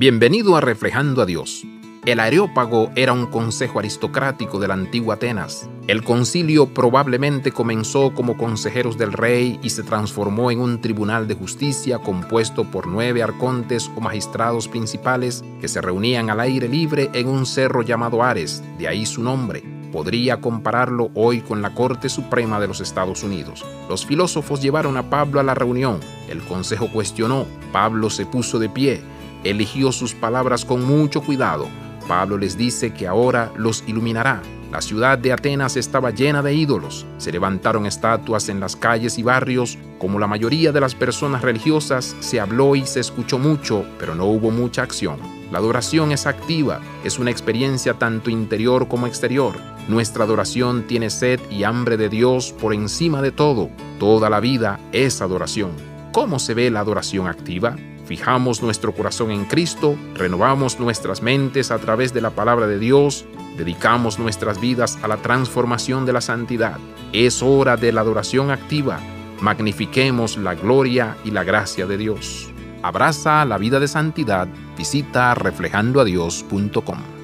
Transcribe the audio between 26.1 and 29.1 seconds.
El consejo cuestionó. Pablo se puso de pie